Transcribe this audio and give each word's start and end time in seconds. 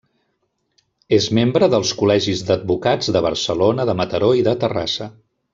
És 1.17 1.27
membre 1.39 1.69
dels 1.75 1.91
Col·legis 2.01 2.43
d'Advocats 2.49 3.13
de 3.17 3.23
Barcelona, 3.29 3.89
de 3.91 3.99
Mataró 4.03 4.35
i 4.43 4.47
de 4.49 4.59
Terrassa. 4.65 5.13